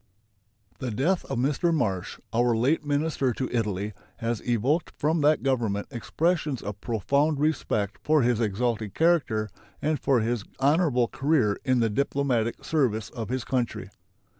The 0.79 0.89
death 0.89 1.25
of 1.25 1.37
Mr. 1.37 1.71
Marsh, 1.71 2.19
our 2.33 2.55
late 2.57 2.83
minister 2.83 3.33
to 3.33 3.47
Italy, 3.55 3.93
has 4.17 4.41
evoked 4.41 4.93
from 4.97 5.21
that 5.21 5.43
Government 5.43 5.85
expressions 5.91 6.63
of 6.63 6.81
profound 6.81 7.39
respect 7.39 7.99
for 8.03 8.23
his 8.23 8.39
exalted 8.41 8.95
character 8.95 9.47
and 9.79 9.99
for 9.99 10.21
his 10.21 10.43
honorable 10.59 11.07
career 11.07 11.59
in 11.63 11.81
the 11.81 11.89
diplomatic 11.91 12.63
service 12.65 13.11
of 13.11 13.29
his 13.29 13.43
country. 13.43 13.91